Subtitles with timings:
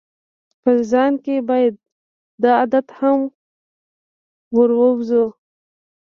[0.61, 1.73] په ځان کې باید
[2.41, 3.19] دا عادت هم
[4.57, 5.25] وروزو.